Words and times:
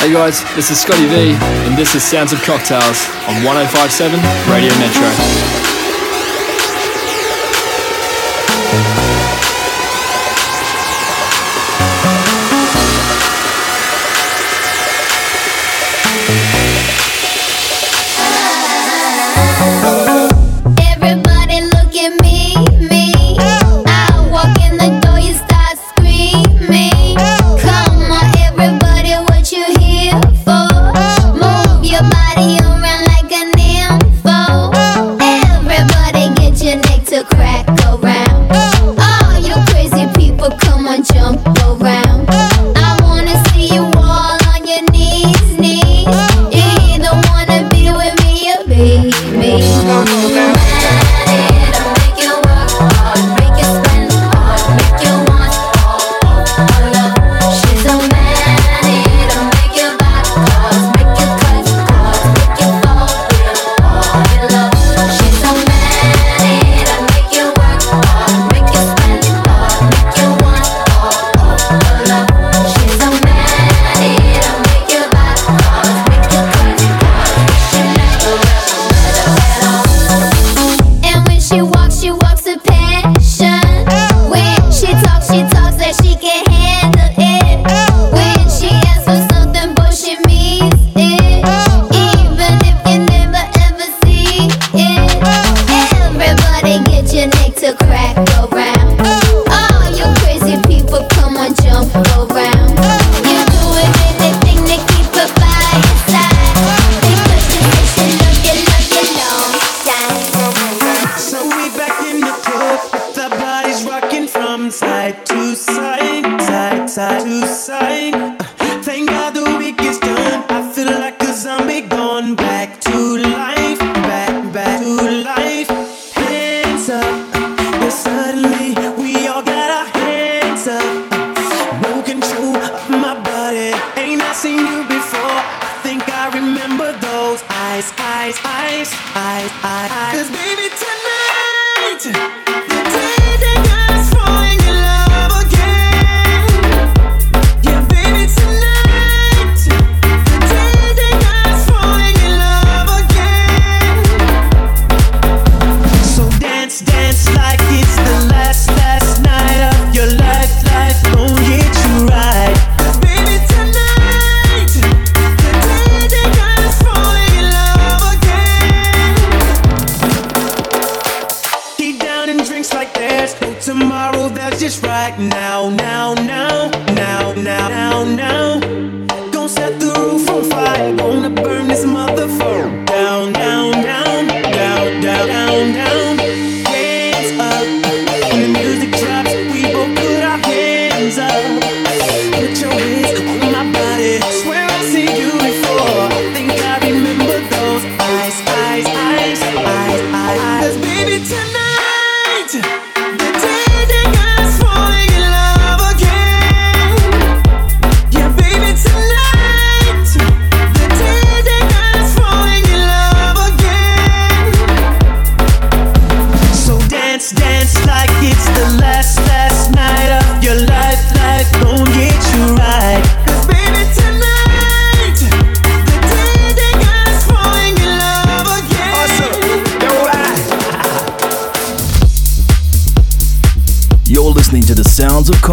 Hey 0.00 0.14
guys, 0.14 0.42
this 0.56 0.70
is 0.70 0.80
Scotty 0.80 1.04
V, 1.08 1.36
and 1.68 1.76
this 1.76 1.94
is 1.94 2.02
Sounds 2.02 2.32
of 2.32 2.40
Cocktails 2.40 3.06
on 3.28 3.44
1057 3.44 4.18
Radio 4.48 4.72
Metro. 4.78 5.10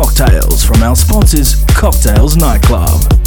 cocktails 0.04 0.64
from 0.64 0.84
our 0.84 0.96
sponsors, 0.96 1.56
Cocktails 1.70 2.38
Nightclub. 2.38 3.27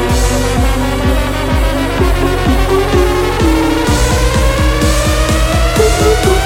Thank 6.01 6.40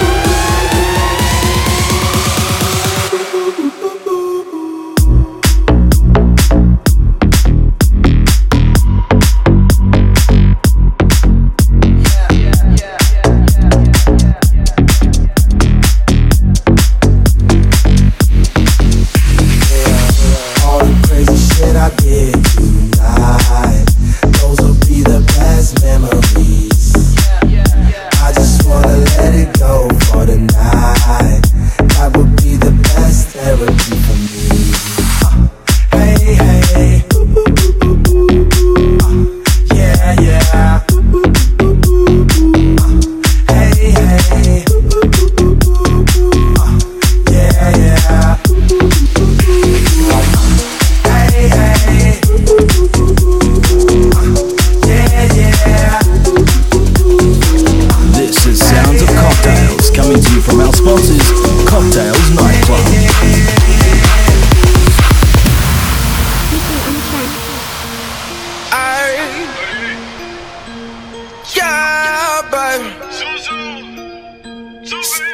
gotta 74.86 75.02
do 75.02 75.26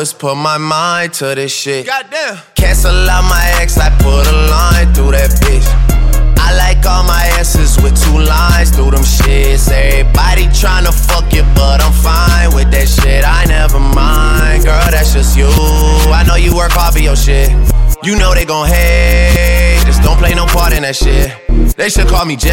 is 0.00 0.12
put 0.14 0.34
my 0.34 0.56
mind 0.56 1.12
to 1.14 1.34
this 1.34 1.52
shit. 1.52 1.86
Goddamn. 1.86 2.38
Cancel 2.54 2.90
out 2.90 3.22
my 3.28 3.42
ex, 3.60 3.78
I 3.78 3.90
put 3.98 4.26
a 4.26 4.36
line 4.48 4.92
through 4.94 5.12
that 5.12 5.30
bitch. 5.44 5.66
I 6.38 6.56
like 6.56 6.84
all 6.86 7.04
my 7.04 7.22
asses 7.38 7.76
with 7.82 7.94
two 8.00 8.18
lines 8.18 8.70
through 8.70 8.90
them 8.92 9.04
shits. 9.04 9.70
Everybody 9.70 10.46
tryna 10.56 10.92
fuck 10.92 11.32
you, 11.32 11.44
but 11.54 11.82
I'm 11.82 11.92
fine 11.92 12.54
with 12.54 12.70
that 12.72 12.88
shit. 12.88 13.24
I 13.24 13.44
never 13.44 13.78
mind, 13.78 14.64
girl, 14.64 14.90
that's 14.90 15.12
just 15.12 15.36
you. 15.36 15.46
I 16.10 16.24
know 16.26 16.36
you 16.36 16.56
work 16.56 16.72
hard 16.72 16.94
for 16.94 17.00
your 17.00 17.16
shit. 17.16 17.50
You 18.02 18.16
know 18.16 18.32
they 18.34 18.46
gon' 18.46 18.68
hate, 18.68 19.82
just 19.84 20.02
don't 20.02 20.16
play 20.16 20.34
no 20.34 20.46
part 20.46 20.72
in 20.72 20.82
that 20.82 20.96
shit. 20.96 21.30
They 21.76 21.90
should 21.90 22.08
call 22.08 22.24
me 22.24 22.36
James, 22.36 22.52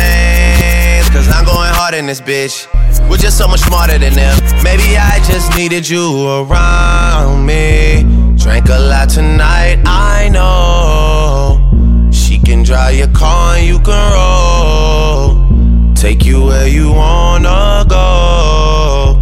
cause 1.12 1.28
I'm 1.30 1.46
going 1.46 1.72
hard 1.74 1.94
in 1.94 2.06
this 2.06 2.22
bitch. 2.22 2.68
We're 3.10 3.18
just 3.18 3.38
so 3.38 3.48
much 3.48 3.62
smarter 3.62 3.98
than 3.98 4.14
them. 4.14 4.38
Maybe 4.64 4.98
I 4.98 5.20
just 5.26 5.56
needed 5.58 5.88
you 5.88 6.28
around 6.28 7.46
me. 7.46 8.04
Drank 8.36 8.70
a 8.70 8.80
lot 8.80 9.10
tonight, 9.10 9.82
I 9.86 10.30
know. 10.30 12.12
She 12.12 12.40
can 12.40 12.64
drive 12.64 12.96
your 12.96 13.10
car 13.10 13.56
and 13.56 13.68
you 13.68 13.80
can 13.80 14.12
roll. 14.14 15.94
Take 15.96 16.26
you 16.26 16.46
where 16.46 16.68
you 16.68 16.92
wanna 16.92 17.86
go. 17.88 19.20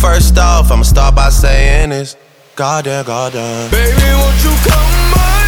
First 0.00 0.38
off, 0.38 0.70
I'ma 0.70 0.82
start 0.82 1.14
by 1.14 1.30
saying 1.30 1.90
this. 1.90 2.16
Goddamn, 2.56 3.04
goddamn. 3.04 3.70
Baby, 3.70 4.02
won't 4.14 4.44
you 4.44 4.50
come? 4.68 4.98
Cocktails, 5.08 5.47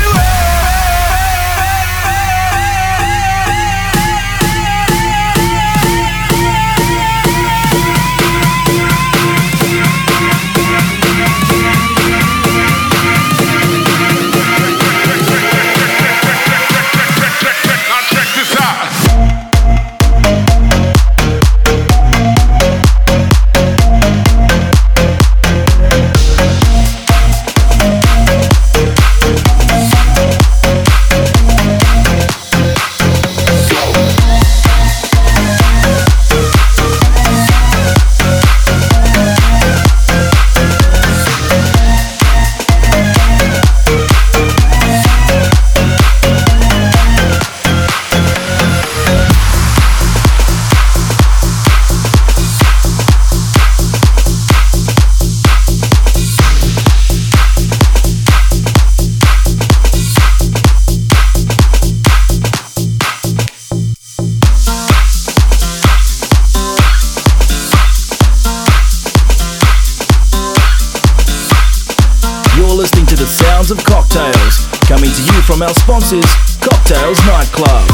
from 75.61 75.75
sponsors, 75.75 76.25
Cocktails 76.57 77.19
Nightclub. 77.27 77.85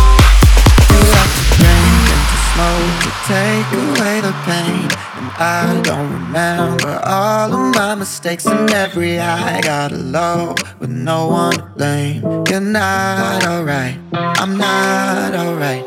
smoke 2.55 2.95
to 3.03 3.11
take 3.27 3.69
away 3.83 4.21
the 4.21 4.33
pain. 4.47 4.87
And 5.17 5.31
I 5.37 5.81
don't 5.83 6.13
remember 6.13 7.01
all 7.05 7.53
of 7.53 7.75
my 7.75 7.97
mistakes 7.97 8.47
and 8.47 8.71
every 8.71 9.17
high 9.17 9.61
got 9.63 9.91
low 9.91 10.55
with 10.79 10.91
no 10.91 11.27
one 11.27 11.55
to 11.55 11.63
blame. 11.77 12.23
You're 12.49 12.61
not 12.61 13.45
alright, 13.45 13.99
I'm 14.13 14.57
not 14.57 15.35
alright. 15.35 15.85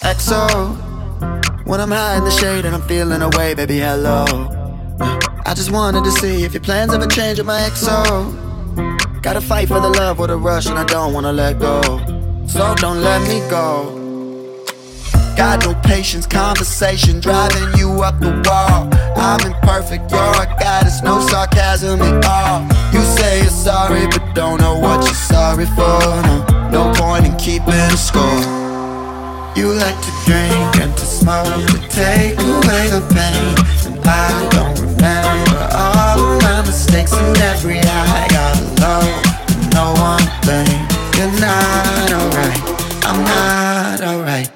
XO, 0.00 0.76
when 1.66 1.78
I'm 1.78 1.90
high 1.90 2.16
in 2.16 2.24
the 2.24 2.30
shade 2.30 2.64
and 2.64 2.74
I'm 2.74 2.88
feeling 2.88 3.20
away, 3.20 3.52
baby, 3.52 3.80
hello. 3.80 4.24
I 5.44 5.52
just 5.54 5.70
wanted 5.70 6.04
to 6.04 6.10
see 6.10 6.44
if 6.44 6.54
your 6.54 6.62
plans 6.62 6.94
ever 6.94 7.06
change 7.06 7.36
with 7.36 7.46
my 7.46 7.60
XO. 7.68 8.45
Gotta 9.26 9.40
fight 9.40 9.66
for 9.66 9.80
the 9.80 9.88
love 9.88 10.20
with 10.20 10.30
a 10.30 10.36
rush, 10.36 10.66
and 10.66 10.78
I 10.78 10.84
don't 10.84 11.12
wanna 11.12 11.32
let 11.32 11.58
go. 11.58 11.82
So 12.46 12.76
don't 12.76 13.02
let 13.02 13.20
me 13.22 13.40
go. 13.50 13.90
Got 15.36 15.64
no 15.64 15.74
patience, 15.82 16.26
conversation 16.28 17.18
driving 17.18 17.76
you 17.76 17.90
up 18.04 18.20
the 18.20 18.30
wall. 18.46 18.88
I'm 19.16 19.40
imperfect, 19.44 20.12
you're 20.12 20.42
a 20.44 20.46
goddess, 20.60 21.02
no 21.02 21.18
sarcasm 21.26 22.00
at 22.02 22.24
all. 22.24 22.62
You 22.92 23.02
say 23.18 23.40
you're 23.40 23.50
sorry, 23.50 24.06
but 24.06 24.22
don't 24.32 24.60
know 24.60 24.78
what 24.78 25.02
you're 25.02 25.22
sorry 25.34 25.66
for. 25.74 25.98
No, 26.28 26.70
no 26.70 26.92
point 26.94 27.26
in 27.26 27.34
keeping 27.34 27.74
a 27.74 27.96
score. 27.96 28.22
You 29.56 29.72
like 29.74 29.98
to 30.06 30.12
drink 30.24 30.76
and 30.80 30.96
to 30.96 31.04
smoke 31.04 31.66
to 31.66 31.78
take 31.90 32.38
away 32.38 32.84
the 32.94 33.02
pain. 33.10 33.90
And 33.90 34.06
I 34.06 34.48
don't 34.50 34.78
remember 34.78 35.68
all 35.74 35.95
mistakes 36.76 37.12
and 37.14 37.38
every 37.38 37.78
high 37.78 38.28
got 38.28 38.56
low. 38.84 39.06
No 39.72 39.94
one 39.98 40.26
blame. 40.44 40.84
You're 41.16 41.40
not 41.40 42.12
alright. 42.12 42.60
I'm 43.02 43.24
not 43.24 44.02
alright. 44.02 44.55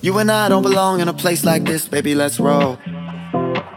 You 0.00 0.16
and 0.18 0.30
I 0.30 0.48
don't 0.48 0.62
belong 0.62 1.00
in 1.00 1.08
a 1.08 1.12
place 1.12 1.44
like 1.44 1.64
this, 1.64 1.86
baby, 1.86 2.14
let's 2.14 2.40
roll. 2.40 2.78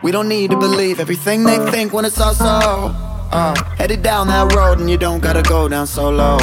We 0.01 0.11
don't 0.11 0.29
need 0.29 0.51
to 0.51 0.57
believe 0.57 0.99
everything 1.01 1.43
they 1.43 1.57
think 1.71 1.91
when 1.91 2.05
it's 2.05 2.21
all 2.21 2.33
so. 2.33 2.95
Uh, 3.33 3.53
headed 3.75 4.01
down 4.01 4.27
that 4.27 4.53
road 4.53 4.79
and 4.79 4.89
you 4.89 4.97
don't 4.97 5.19
gotta 5.19 5.41
go 5.41 5.67
down 5.67 5.87
so 5.87 6.09
low. 6.09 6.37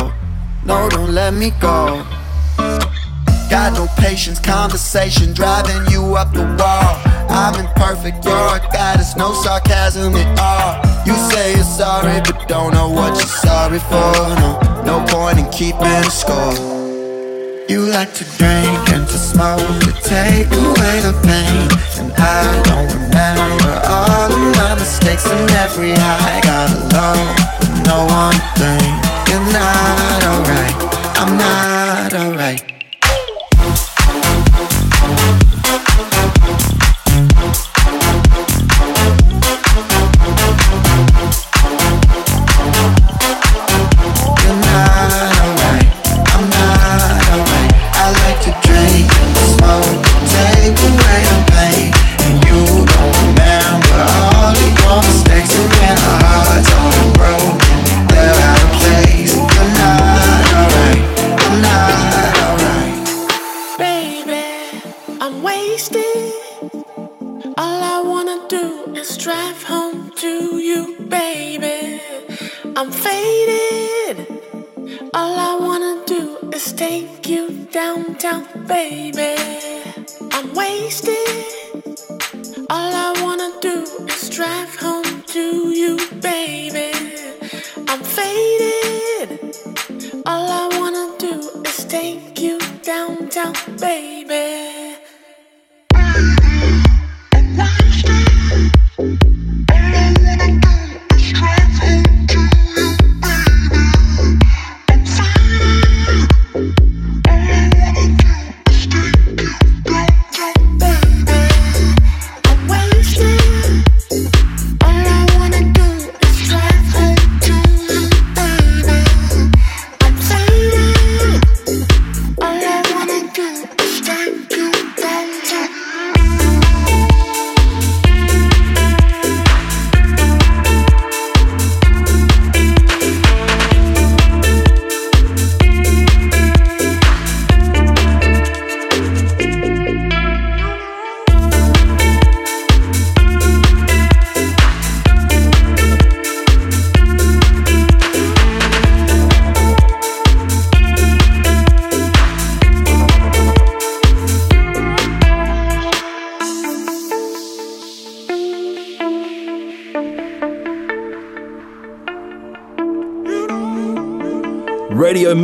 No, 0.64 0.88
don't 0.90 1.14
let 1.14 1.32
me 1.32 1.52
go. 1.58 2.04
Got 3.49 3.73
no 3.73 3.87
patience, 3.97 4.38
conversation 4.38 5.32
driving 5.32 5.90
you 5.90 6.14
up 6.16 6.35
the 6.35 6.44
wall. 6.44 7.00
I'm 7.30 7.58
imperfect, 7.58 8.25
you're 8.26 8.35
a 8.35 8.61
goddess, 8.73 9.16
no 9.16 9.32
sarcasm 9.32 10.14
at 10.14 10.38
all. 10.38 11.06
You 11.06 11.14
say 11.30 11.54
you're 11.54 11.64
sorry, 11.64 12.20
but 12.20 12.47
don't 12.47 12.75
know 12.75 12.90
what 12.90 13.14
you're 13.14 13.35
sorry 13.40 13.78
for. 13.78 14.12
No, 14.42 14.82
no 14.85 15.04
point 15.08 15.38
in 15.38 15.49
keeping 15.50 16.02
score. 16.11 16.77
You 17.69 17.83
like 17.83 18.15
to 18.15 18.25
drink 18.39 18.89
and 18.95 19.07
to 19.07 19.19
smoke 19.19 19.61
to 19.61 19.93
take 20.03 20.47
away 20.47 21.01
the 21.05 21.13
pain. 21.23 21.69
And 22.01 22.13
I 22.17 22.63
don't 22.65 22.89
remember 22.95 23.73
all 23.87 24.33
of 24.33 24.57
my 24.57 24.75
mistakes 24.75 25.27
and 25.27 25.51
every 25.51 25.93
high 25.93 26.41
got 26.41 26.71
alone 26.71 27.29
with 27.61 27.87
no 27.87 28.07
one 28.07 28.41
thing. 28.57 28.89
You're 29.29 29.53
not 29.53 30.25
alright, 30.25 30.77
I'm 31.21 31.37
not 31.37 32.15
alright. 32.15 32.77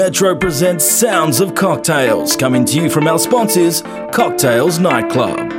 Metro 0.04 0.34
presents 0.37 0.84
Sounds 0.84 1.40
of 1.40 1.54
Cocktails, 1.54 2.37
coming 2.37 2.66
to 2.66 2.76
you 2.78 2.90
from 2.90 3.08
our 3.08 3.18
sponsors, 3.18 3.80
Cocktails 4.12 4.78
Nightclub. 4.78 5.53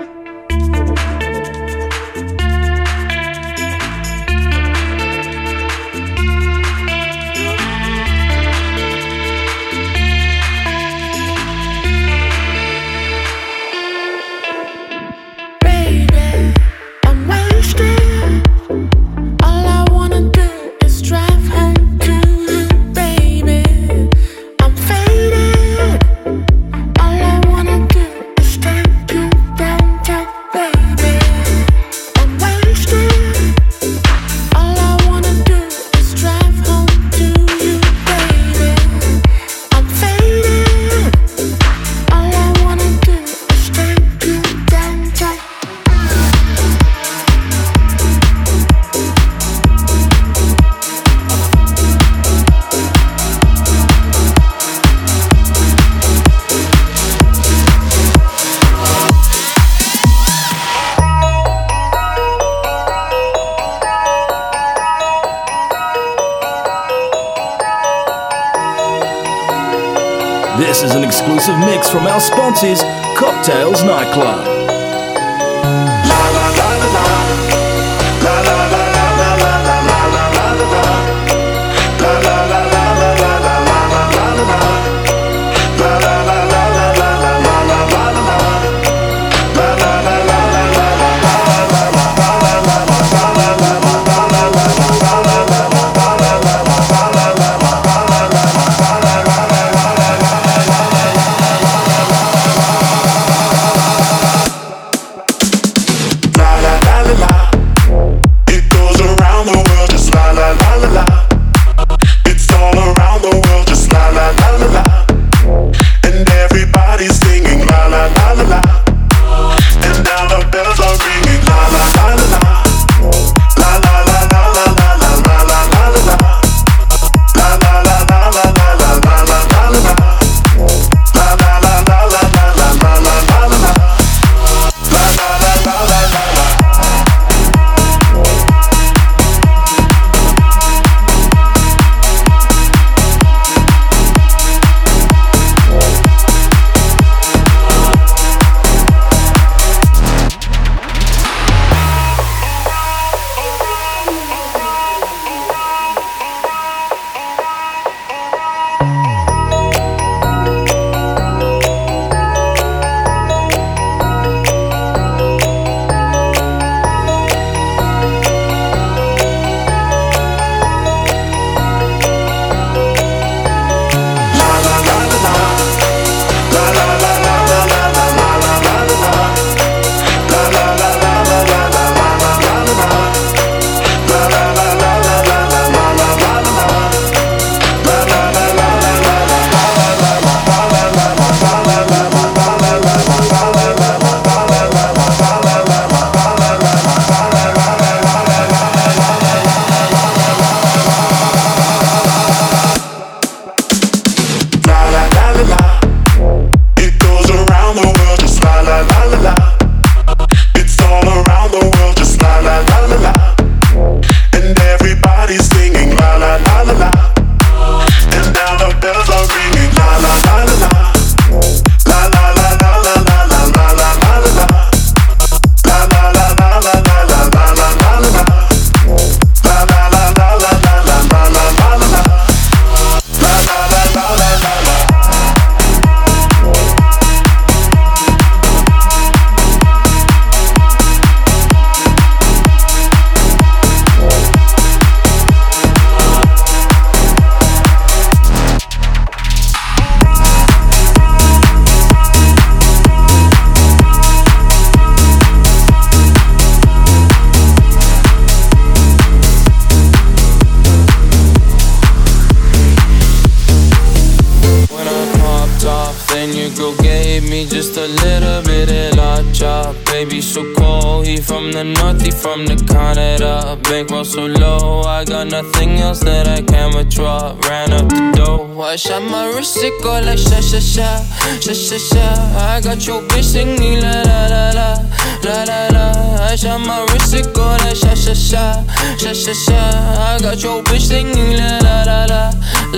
This 70.57 70.83
is 70.83 70.95
an 70.95 71.03
exclusive 71.03 71.59
mix 71.59 71.89
from 71.89 72.07
our 72.07 72.21
sponsors, 72.21 72.81
Cocktails 73.17 73.83
Nightclub. 73.83 74.54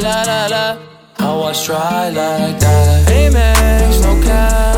la 0.08 0.24
la 0.24 0.48
la. 0.48 0.66
How 1.20 1.44
I 1.44 1.54
try 1.54 2.10
like 2.20 2.60
that. 2.60 3.08
Amex, 3.20 4.02
no 4.04 4.14
cap. 4.26 4.77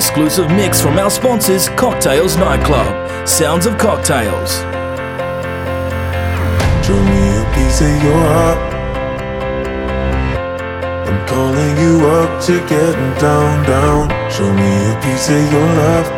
Exclusive 0.00 0.48
mix 0.52 0.80
from 0.80 0.98
our 0.98 1.10
sponsors, 1.10 1.68
Cocktails 1.76 2.34
Nightclub. 2.38 2.88
Sounds 3.28 3.66
of 3.66 3.76
cocktails. 3.76 4.50
Show 6.86 6.96
me 7.10 7.22
a 7.36 7.44
piece 7.52 7.80
of 7.82 7.94
your 8.02 8.22
heart. 8.32 8.60
I'm 11.06 11.20
calling 11.28 11.74
you 11.84 11.94
up 12.16 12.42
to 12.46 12.54
getting 12.72 13.12
down, 13.20 13.52
down. 13.68 14.08
Show 14.32 14.50
me 14.60 14.70
a 14.88 14.94
piece 15.04 15.28
of 15.28 15.42
your 15.52 15.68
love. 15.82 16.08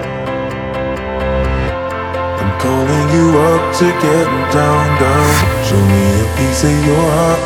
I'm 2.39 2.53
calling 2.63 3.07
you 3.17 3.27
up 3.51 3.63
to 3.79 3.87
getting 4.07 4.45
down, 4.55 4.87
down. 5.03 5.31
Show 5.67 5.83
me 5.91 6.03
a 6.23 6.27
piece 6.39 6.63
of 6.71 6.77
your 6.87 7.07
heart, 7.19 7.41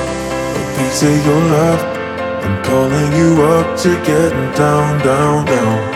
a 0.52 0.64
piece 0.76 1.02
of 1.02 1.16
your 1.24 1.42
love. 1.56 1.80
I'm 2.44 2.62
calling 2.62 3.10
you 3.20 3.42
up 3.42 3.78
to 3.78 3.88
getting 4.04 4.52
down, 4.52 5.02
down, 5.02 5.46
down. 5.46 5.95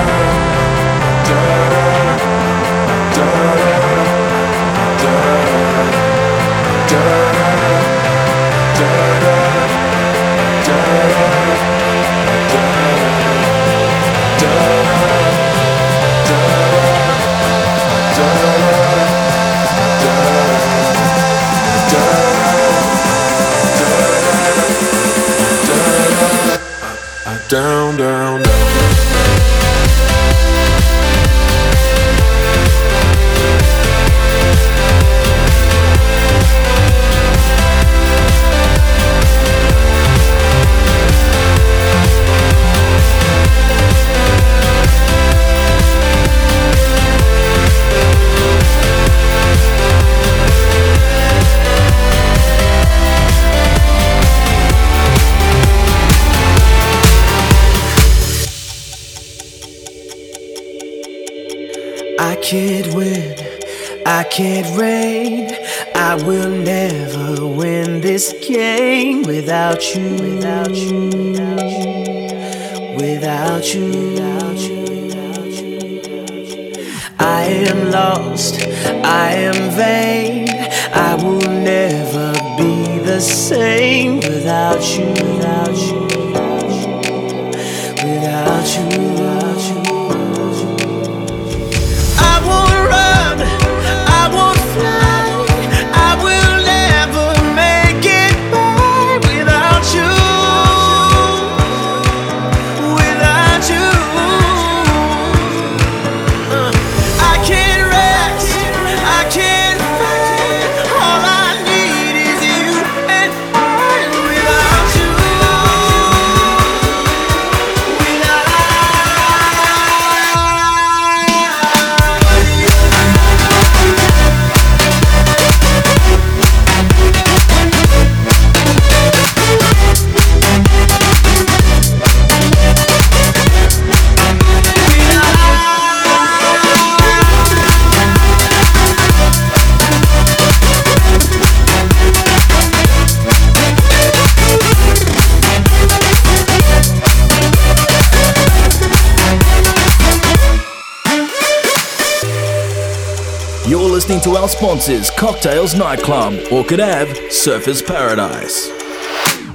our 154.41 154.49
sponsors 154.49 155.11
Cocktails 155.11 155.75
Nightclub, 155.75 156.33
Orchid 156.51 156.79
Ave, 156.79 157.13
Surfers 157.29 157.85
Paradise. 157.85 158.71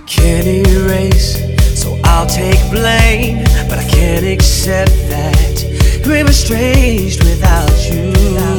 Can't 0.06 0.46
erase, 0.46 1.40
so 1.76 1.98
I'll 2.04 2.28
take 2.28 2.60
blame, 2.70 3.42
but 3.68 3.80
I 3.80 3.88
can't 3.90 4.24
accept 4.24 4.92
that 5.08 6.04
we're 6.06 6.24
without 7.24 7.92
you. 7.92 8.55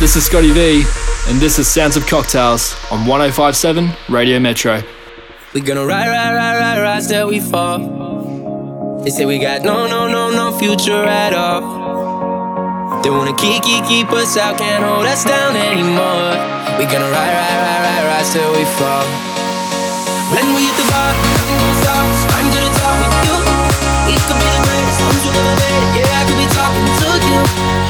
This 0.00 0.16
is 0.16 0.26
Scotty 0.26 0.50
V, 0.52 0.84
and 1.28 1.40
this 1.40 1.58
is 1.58 1.66
Sounds 1.66 1.96
of 1.96 2.06
Cocktails 2.06 2.76
on 2.90 3.06
1057 3.06 3.88
Radio 4.10 4.38
Metro. 4.38 4.82
We're 5.54 5.64
gonna 5.64 5.86
ride, 5.86 6.08
ride, 6.08 6.34
ride, 6.34 6.58
ride, 6.58 6.82
rise 6.82 7.06
till 7.08 7.28
we 7.28 7.40
fall. 7.40 9.00
They 9.02 9.10
say 9.10 9.24
we 9.24 9.38
got 9.38 9.62
no, 9.62 9.86
no, 9.86 10.06
no, 10.08 10.30
no 10.30 10.58
future 10.58 11.04
at 11.04 11.32
all. 11.32 13.00
They 13.02 13.10
wanna 13.10 13.34
keep, 13.36 13.62
keep, 13.62 13.84
keep 13.86 14.10
us 14.12 14.36
out, 14.36 14.58
can't 14.58 14.84
hold 14.84 15.06
us 15.06 15.24
down 15.24 15.56
anymore. 15.56 16.36
We're 16.76 16.90
gonna 16.90 17.08
ride, 17.08 17.32
ride, 17.32 17.58
ride, 17.64 17.82
ride, 17.86 18.04
rise 18.10 18.32
till 18.32 18.50
we 18.52 18.64
fall. 18.76 19.06
When 20.34 20.44
we 20.52 20.68
hit 20.68 20.76
the 20.76 20.86
bar, 20.90 21.12
nothing 21.16 21.56
gonna 21.56 21.80
stop 21.80 22.04
us. 22.04 22.20
I'm 22.34 22.46
gonna 22.52 22.72
talk 22.76 22.96
with 22.98 23.24
you. 23.24 23.36
We 24.10 24.14
could 24.20 24.38
be 24.42 24.48
the 24.52 24.62
greatest 24.68 25.00
ones 25.00 25.22
you'll 25.24 25.38
ever 25.38 25.56
meet. 25.64 26.02
Yeah, 26.02 26.18
I 26.18 26.22
could 26.28 26.38
be 26.42 26.48
talking 26.52 26.88
to 27.00 27.08
you. 27.30 27.83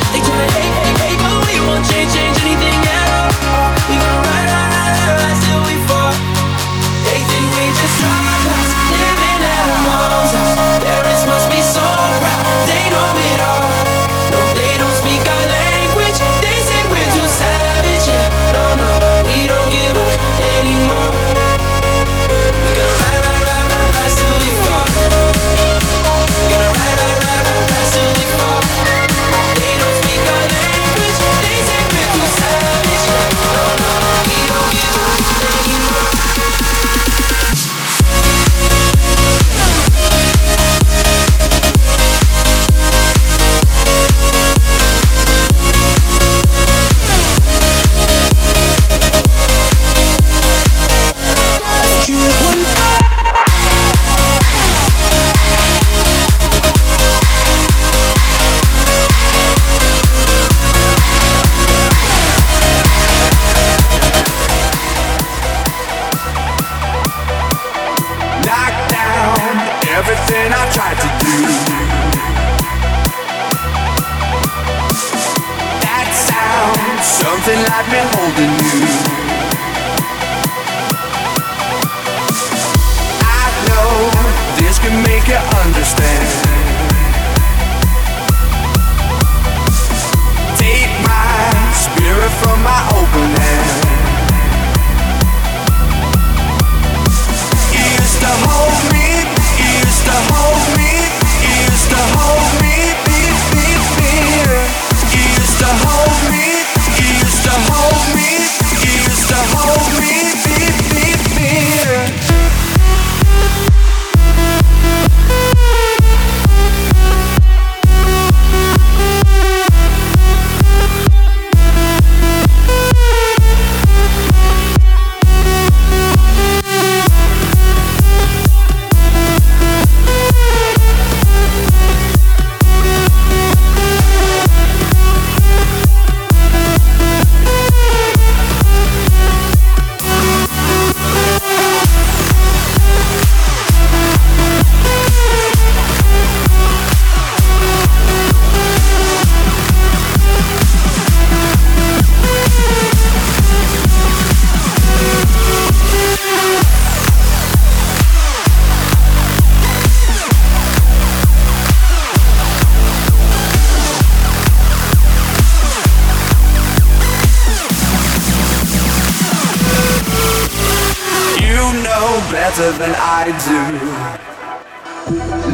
I 173.16 173.26
do. 173.26 173.60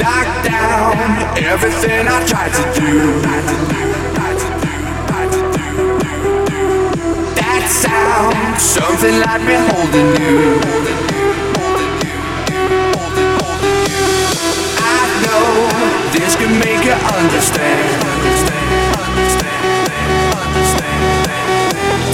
Knock 0.01 0.29
down 0.43 0.97
everything 1.37 2.09
I 2.09 2.25
tried 2.25 2.55
to 2.57 2.65
do. 2.81 3.21
That 7.37 7.65
sound, 7.69 8.59
something 8.59 9.21
like 9.21 9.43
me 9.45 9.57
holding 9.69 10.09
you. 10.23 10.57
I 14.81 15.05
know 15.21 15.69
this 16.17 16.37
can 16.37 16.53
make 16.65 16.83
you 16.89 16.97
understand. 17.13 17.93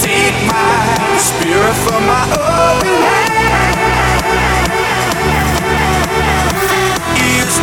Take 0.03 0.37
my 0.45 1.17
spirit 1.19 1.75
from 1.87 2.05
my 2.05 2.23
open 2.35 3.01
hand. 3.07 3.26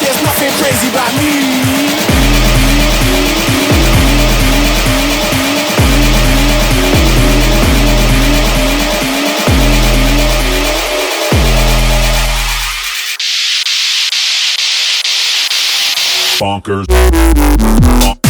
there's 0.00 0.22
nothing 0.22 0.50
crazy 0.62 0.88
about 0.88 1.12
me. 1.18 1.74
Bonkers. 16.40 18.23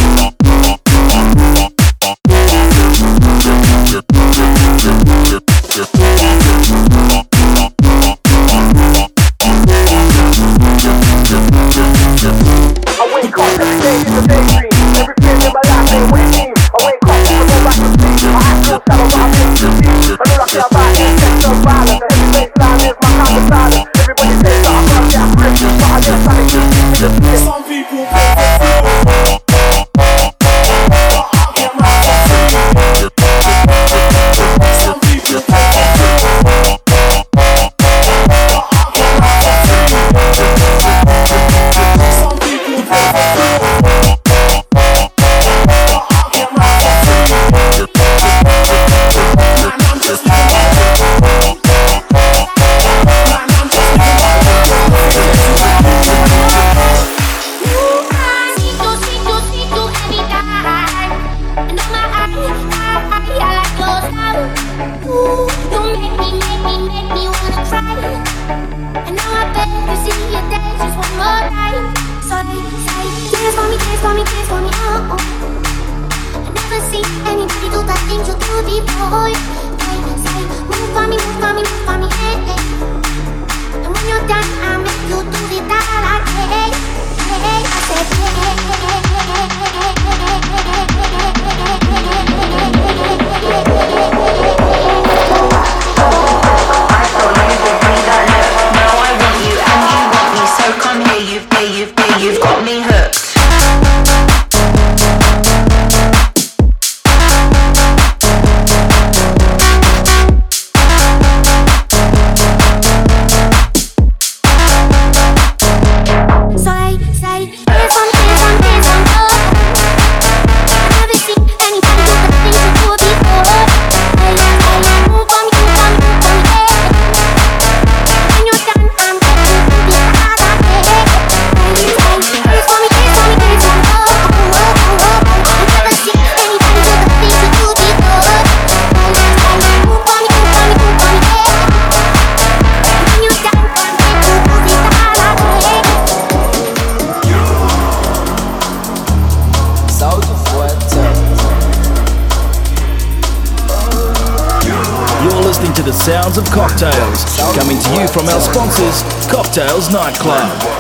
from 158.24 158.34
our 158.34 158.40
sponsors, 158.40 159.02
Cocktails 159.30 159.90
Nightclub. 159.90 160.73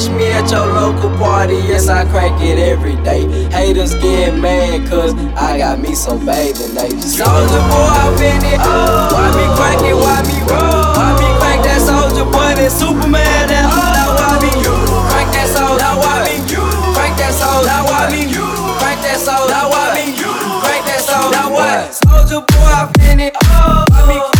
catch 0.00 0.10
me 0.16 0.26
at 0.32 0.50
your 0.50 0.66
local 0.66 1.10
party. 1.18 1.54
Yes, 1.54 1.88
I 1.88 2.04
crank 2.06 2.40
it 2.40 2.58
every 2.58 2.96
day. 3.04 3.26
Haters 3.50 3.94
get 3.94 4.36
mad, 4.36 4.88
cause 4.88 5.14
I 5.36 5.58
got 5.58 5.80
me 5.80 5.94
some 5.94 6.24
bathing 6.24 6.74
they 6.74 6.90
Soldier 7.00 7.64
boy, 7.68 7.90
I 7.92 8.16
been 8.18 8.44
it. 8.44 8.60
Oh, 8.60 9.08
why 9.12 9.28
me 9.36 9.46
crank 9.56 9.82
it? 9.84 9.96
Why 9.96 10.22
me 10.24 10.38
roll? 10.48 10.96
Why 10.96 11.12
me 11.20 11.28
crank 11.40 11.64
that 11.64 11.80
soldier 11.84 12.24
boy? 12.24 12.54
That 12.56 12.72
Superman, 12.72 13.48
that 13.48 13.66
oh. 13.68 13.92
Now 13.92 14.16
why 14.16 14.40
me 14.40 14.52
you? 14.64 14.76
Crank 15.10 15.30
that 15.36 15.48
soldier. 15.52 15.80
Now 15.80 16.00
why 16.00 16.24
me 16.24 16.34
you? 16.48 16.64
Crank 16.96 17.16
that 17.18 17.32
soldier. 17.36 17.68
Now 17.68 17.84
why 17.84 18.08
me 18.08 18.22
you? 18.24 18.46
Crank 18.80 19.00
that 19.04 19.18
soldier. 19.20 19.52
Now 19.52 19.68
why 19.68 19.84
me 19.96 20.04
you? 20.16 20.32
Crank 20.64 20.84
that 20.88 21.00
soul. 21.04 21.30
Now 21.30 21.52
what? 21.52 21.92
Soldier 21.92 22.40
boy, 22.40 22.72
I 22.72 22.88
been 22.96 23.20
it. 23.20 23.36
Oh, 23.36 23.84
why 23.90 24.00
me 24.08 24.39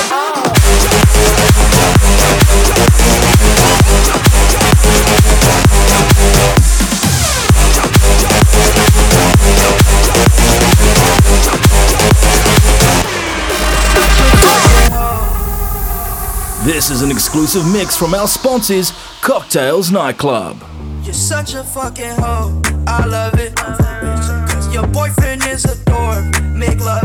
This 16.71 16.89
is 16.89 17.01
an 17.01 17.11
exclusive 17.11 17.69
mix 17.69 17.97
from 17.97 18.13
our 18.13 18.29
sponsors, 18.29 18.93
Cocktails 19.19 19.91
Nightclub. 19.91 20.55
You're 21.03 21.13
such 21.13 21.53
a 21.53 21.65
fucking 21.65 22.15
hoe. 22.15 22.61
I 22.87 23.05
love 23.05 23.37
it. 23.37 23.53
Cause 23.57 24.73
your 24.73 24.87
boyfriend 24.87 25.43
is 25.47 25.65
a 25.65 25.75
dork. 25.83 26.23
Make. 26.55 26.79
I 26.79 27.01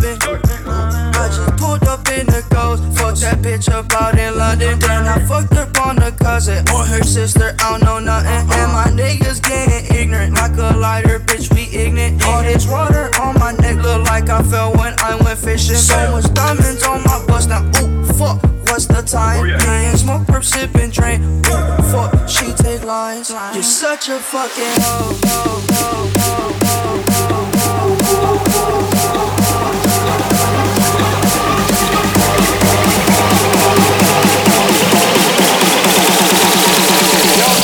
just 1.34 1.56
pulled 1.58 1.82
up 1.82 2.08
in 2.10 2.26
the 2.26 2.46
ghost. 2.48 2.84
Fucked 2.96 3.22
that 3.22 3.38
bitch 3.42 3.68
up 3.68 3.92
out 4.00 4.16
in 4.16 4.38
London. 4.38 4.78
Then 4.78 5.04
I 5.04 5.18
fucked 5.26 5.54
up 5.54 5.76
on 5.84 5.96
the 5.96 6.14
cousin 6.22 6.62
or 6.68 6.84
her 6.86 7.02
sister. 7.02 7.56
I 7.58 7.70
don't 7.72 7.82
know 7.82 7.98
nothing. 7.98 8.30
And 8.30 8.72
my 8.72 8.86
niggas 8.94 9.42
getting 9.42 9.96
ignorant. 9.96 10.38
A 10.38 11.18
bitch, 11.18 11.50
ignorant. 11.74 12.24
All 12.24 12.44
this 12.44 12.68
water 12.68 13.10
on 13.20 13.34
my 13.40 13.50
neck 13.50 13.82
look 13.82 14.06
like 14.06 14.28
I 14.28 14.44
fell 14.44 14.72
when 14.74 14.94
I 15.00 15.16
went 15.24 15.40
fishing. 15.40 15.74
So 15.74 16.12
much 16.12 16.32
diamonds 16.34 16.84
on 16.84 17.02
my 17.02 17.18
now. 17.48 17.68
Ooh, 17.82 18.04
fuck. 18.14 18.55
What's 18.68 18.86
the 18.86 19.02
time? 19.02 19.40
Oh, 19.40 19.44
being 19.64 19.96
smoke, 19.96 20.22
perp, 20.26 20.44
sipping, 20.44 20.90
drain. 20.90 21.22
Ooh, 21.22 21.82
fuck, 21.90 22.28
she 22.28 22.52
take 22.52 22.84
lines. 22.84 23.30
You're 23.54 23.62
such 23.62 24.08
a 24.08 24.18
fucking 24.18 24.64
hoe. 24.82 25.14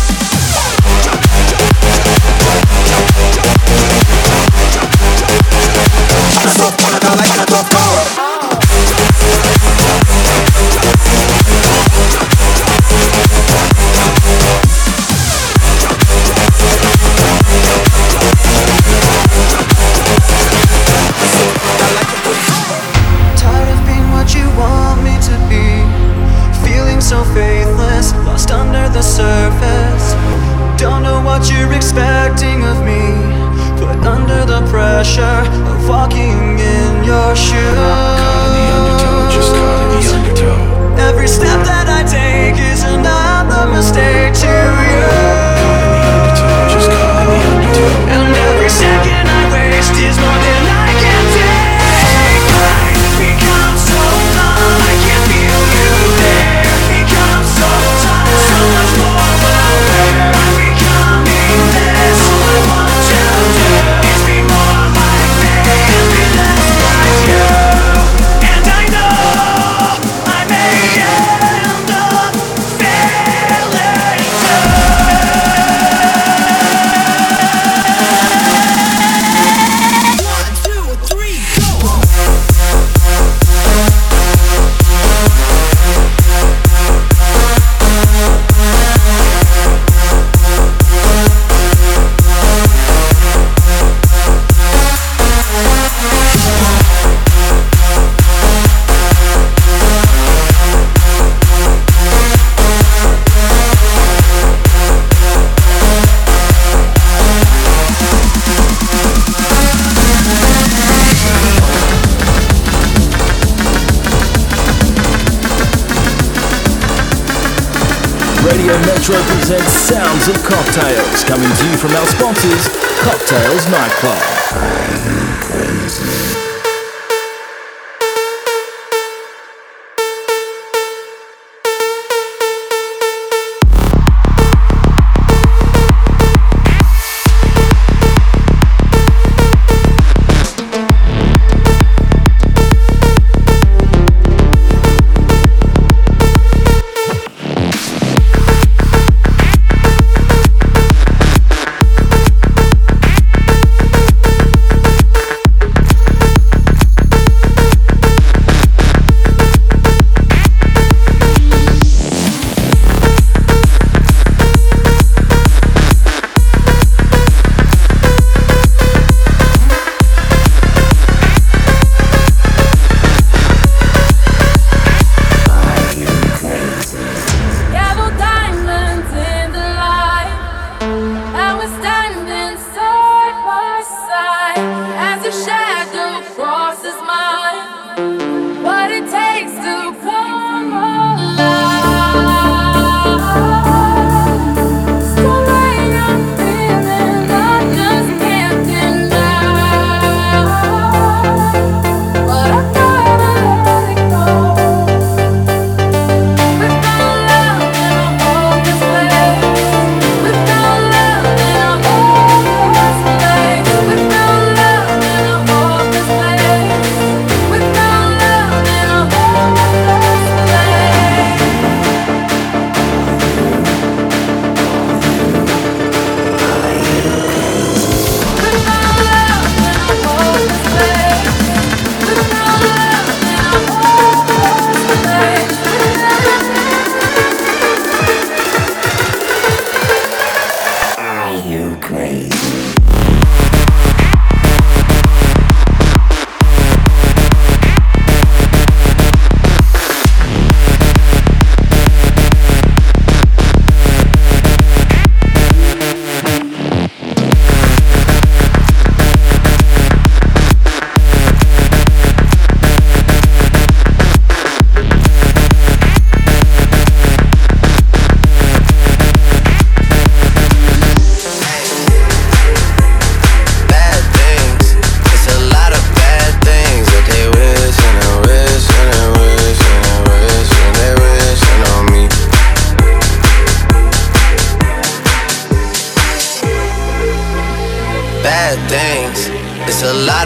surface. 29.03 30.15
Don't 30.81 31.03
know 31.03 31.21
what 31.23 31.51
you're 31.51 31.73
expecting 31.73 32.65
of 32.65 32.85
me 32.85 33.41
pressure 34.93 35.40
of 35.72 35.88
walking 35.88 36.59
in 36.59 37.03
your 37.03 37.34
shoes. 37.34 37.76
Caught 37.80 38.45
in 38.47 38.53
the 38.59 38.66
undertow, 38.76 39.30
just 39.36 39.53
caught 39.57 39.80
in 39.84 39.88
the 39.97 40.14
undertow. 40.16 41.09
Every 41.09 41.28
step 41.28 41.61
that 41.64 41.86
I 41.88 42.01
take 42.05 42.61
is 42.61 42.82
another 42.84 43.72
mistake 43.72 44.34
too. 44.34 44.62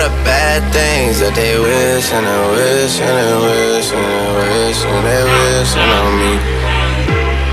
Of 0.06 0.14
bad 0.22 0.62
things 0.70 1.18
that 1.18 1.34
they 1.34 1.58
wish 1.58 2.14
and 2.14 2.22
they 2.22 2.42
wish 2.54 3.02
and 3.02 3.10
they 3.10 3.34
wish 3.42 3.90
and 3.90 4.06
they 4.06 4.30
wish 4.38 4.80
and 4.86 5.02
they 5.02 5.22
wishing 5.26 5.90
on 5.98 6.10
me. 6.22 6.32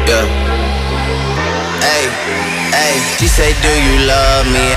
Yeah. 0.06 0.30
Hey, 1.82 2.06
hey. 2.70 2.94
She 3.18 3.26
say, 3.26 3.58
Do 3.58 3.74
you 3.74 4.06
love 4.06 4.46
me? 4.54 4.70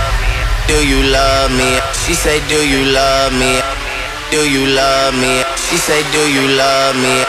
Do 0.64 0.80
you 0.88 1.04
love 1.12 1.52
me? 1.52 1.76
She 1.92 2.16
say, 2.16 2.40
Do 2.48 2.64
you 2.64 2.88
love 2.96 3.36
me? 3.36 3.60
Do 4.32 4.48
you 4.48 4.72
love 4.72 5.12
me? 5.12 5.44
She 5.68 5.76
say, 5.76 6.00
Do 6.16 6.24
you 6.32 6.48
love 6.56 6.96
me? 6.96 7.28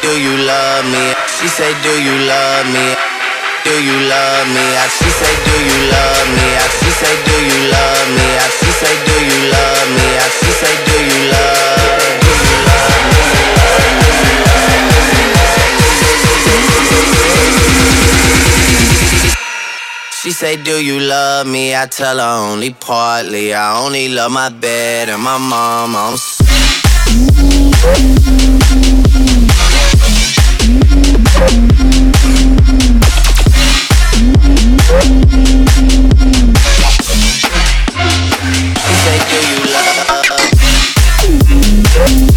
Do 0.00 0.16
you 0.16 0.32
love 0.48 0.88
me? 0.88 1.12
She 1.28 1.44
say, 1.44 1.76
Do 1.84 1.92
you 1.92 2.24
love 2.24 2.64
me? 2.72 3.13
Do 3.64 3.70
you 3.82 3.96
love 3.96 4.46
me? 4.52 4.60
I 4.76 4.86
she 4.92 5.08
say, 5.08 5.34
Do 5.40 5.56
you 5.56 5.78
love 5.88 6.28
me? 6.36 6.46
I 6.52 6.68
she 6.68 6.90
say, 7.00 7.14
Do 7.24 7.32
you 7.48 7.58
love 7.72 8.08
me? 8.12 8.26
I 8.36 8.48
she 8.60 8.70
say, 8.76 8.94
Do 9.08 9.16
you 9.24 9.38
love 9.56 9.88
me? 9.96 10.06
I 10.20 10.28
she 10.28 10.50
say, 10.52 10.74
Do 10.84 10.96
you 11.00 11.20
love? 11.32 11.64
Me? 12.12 13.24
She 20.20 20.30
say, 20.30 20.56
Do 20.62 20.84
you 20.84 21.00
love 21.00 21.46
me? 21.46 21.74
I 21.74 21.86
tell 21.86 22.18
her 22.18 22.52
only 22.52 22.74
partly. 22.74 23.54
I 23.54 23.82
only 23.82 24.08
love 24.08 24.32
my 24.32 24.50
bed 24.50 25.08
and 25.08 25.22
my 25.22 25.38
mom. 25.38 25.96
I'm 25.96 26.16
so 26.18 26.44
Say, 34.94 35.10
Do 39.28 39.38
you 39.48 39.58
love? 41.98 42.33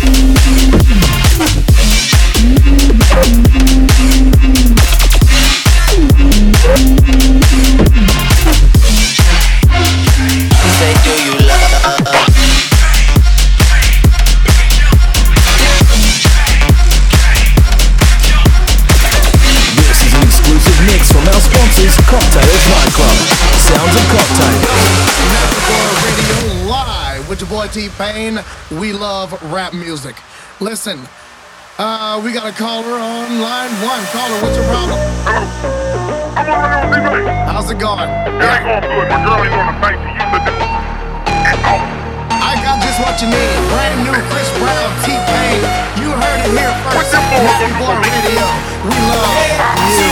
Live 27.68 27.76
with 27.76 27.84
your 27.84 27.90
boy 27.90 27.90
T 27.90 27.90
Pain. 27.98 28.40
We 28.80 28.94
love 28.94 29.34
rap 29.52 29.74
music. 29.74 30.16
Listen, 30.60 31.00
uh, 31.78 32.22
we 32.24 32.32
got 32.32 32.48
a 32.48 32.52
caller 32.52 32.98
on 32.98 33.40
line 33.42 33.72
one. 33.84 34.04
Caller, 34.12 34.42
what's 34.42 34.58
your 34.58 34.66
problem? 34.68 35.00
How's 37.48 37.70
it 37.72 37.80
going? 37.80 38.10
It 38.10 38.44
ain't 38.44 38.64
going 38.64 38.82
good. 38.82 39.10
My 39.10 39.20
girl 39.24 39.44
ain't 39.44 39.54
on 39.54 39.66
the 39.68 39.80
night 39.80 40.00
you 40.00 40.12
today. 40.16 40.64
I 42.40 42.56
got 42.64 42.82
just 42.82 43.00
what 43.00 43.22
you 43.22 43.28
need. 43.28 43.58
Brand 43.70 44.04
new 44.04 44.16
Chris 44.32 44.50
Brown, 44.60 44.90
T 45.04 45.12
Pain. 45.12 45.60
You 46.02 46.10
heard 46.12 46.40
it 46.46 46.52
here 46.56 46.74
first. 46.92 47.14
Happy 47.14 47.70
Boy 47.78 47.96
Radio. 48.00 48.48
We 48.84 48.96
love 49.12 49.38
you. 49.38 50.08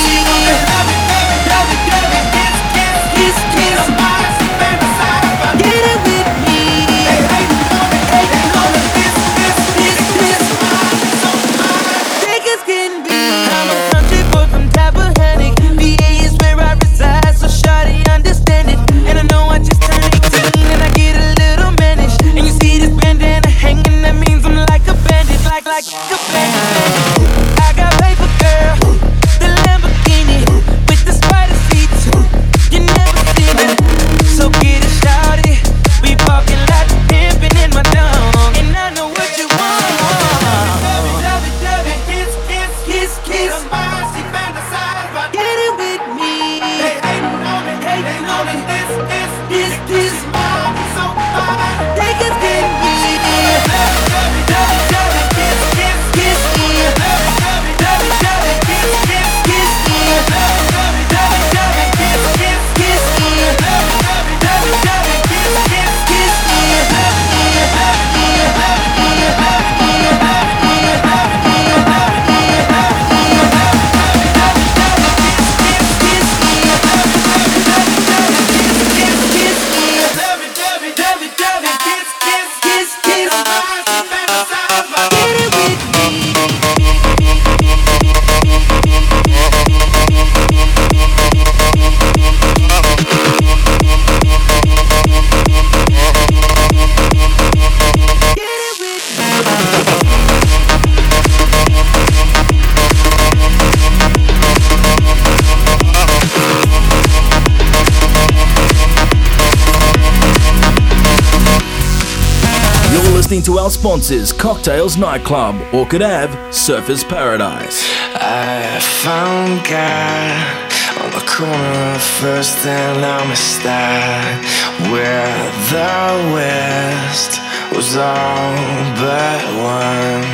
listening 113.30 113.56
to 113.56 113.60
our 113.60 113.70
sponsors, 113.70 114.34
Cocktails 114.34 114.98
Nightclub, 114.98 115.56
Orchid 115.72 116.02
Ave, 116.02 116.34
Surfers 116.50 117.08
Paradise. 117.08 117.86
I 118.16 118.80
found 119.04 119.64
God 119.70 120.74
on 120.98 121.12
the 121.12 121.24
corner 121.30 121.94
of 121.94 122.02
First 122.02 122.66
and 122.66 123.06
Amistad, 123.06 124.42
where 124.90 125.46
the 125.70 126.34
West 126.34 127.38
was 127.72 127.96
all 127.98 128.58
but 128.98 129.46
one. 129.62 130.26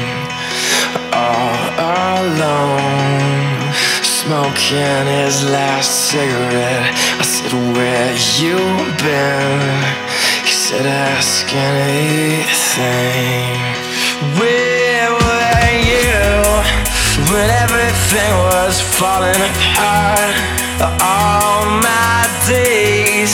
All 1.12 1.68
alone, 2.16 3.74
smoking 4.04 5.04
his 5.20 5.44
last 5.52 6.12
cigarette. 6.12 6.96
I 7.20 7.24
said, 7.24 7.52
Where 7.76 8.16
you 8.40 8.56
been? 9.04 10.05
Said, 10.68 10.86
Ask 10.88 11.54
anything. 11.54 11.96
Where 14.40 15.12
were 15.12 15.72
you? 15.92 16.86
when 17.32 17.50
everything 17.50 18.32
was 18.52 18.82
falling 18.82 19.40
apart. 19.50 20.36
All 21.02 21.66
my 21.82 22.28
days 22.48 23.34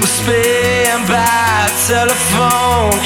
were 0.00 0.12
spent 0.20 1.08
by 1.08 1.68
telephone 1.86 2.98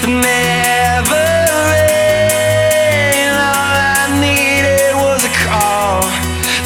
that 0.00 0.12
never 0.30 1.26
rang. 1.72 3.30
All 3.36 3.74
I 3.94 4.06
needed 4.26 4.94
was 5.04 5.20
a 5.30 5.34
call 5.44 6.00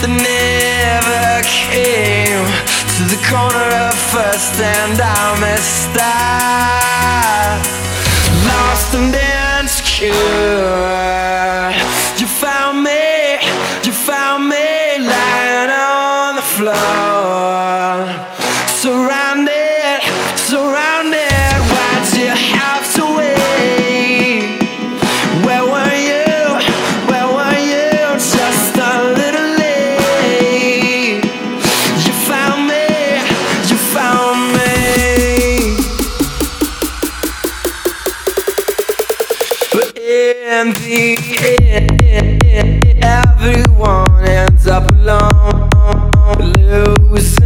that 0.01 0.13
never 0.13 1.43
came 1.69 2.47
to 2.97 3.03
the 3.13 3.21
corner 3.27 3.69
of 3.87 3.90
first 4.11 4.61
and 4.61 5.01
I'm 5.01 5.43
a 5.45 5.57
star 5.59 6.01
Lost 8.45 8.95
and 8.95 9.15
insecure 9.15 10.11
In 40.11 40.73
the 40.73 41.17
end, 41.71 42.99
everyone 43.01 44.25
ends 44.25 44.67
up 44.67 44.91
alone. 44.91 45.71
Losing. 46.59 47.40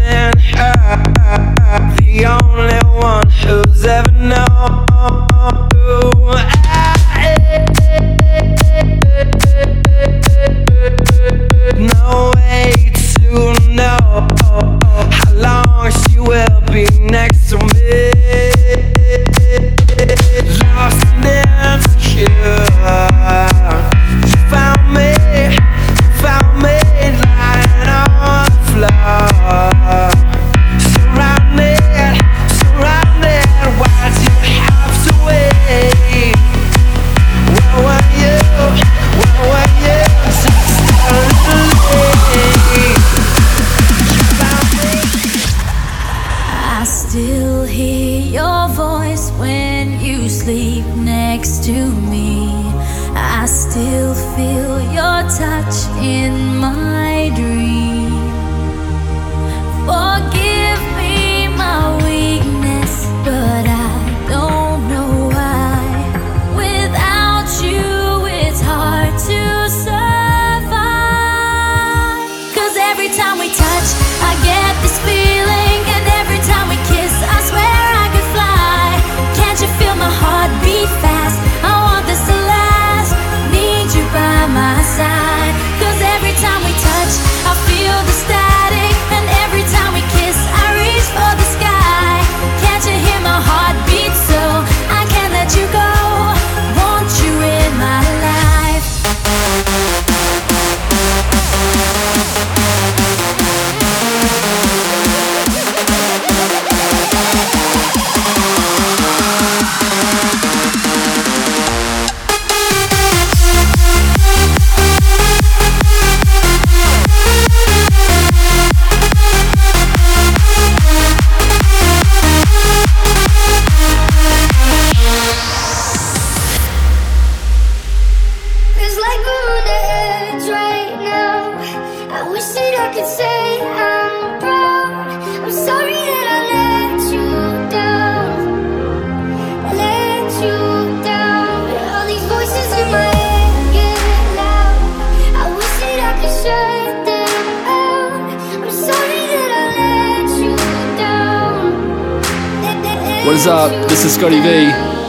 Scotty 154.25 154.41
V, 154.41 154.49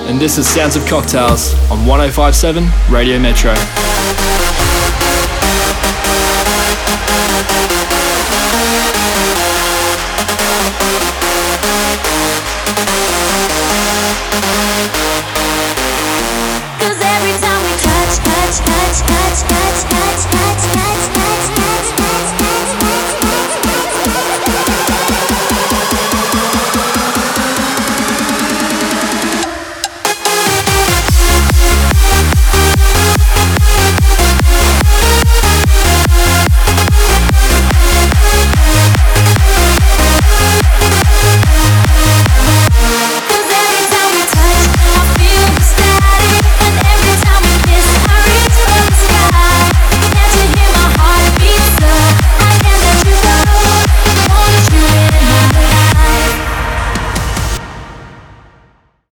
and 0.09 0.19
this 0.19 0.37
is 0.37 0.45
Sounds 0.45 0.75
of 0.75 0.85
Cocktails 0.87 1.53
on 1.71 1.85
1057 1.85 2.67
Radio 2.91 3.17
Metro. 3.17 3.53